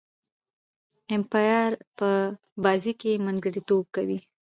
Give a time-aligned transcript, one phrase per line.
[1.15, 2.09] امپایر په
[2.63, 4.19] بازي کښي منځګړیتوب کوي.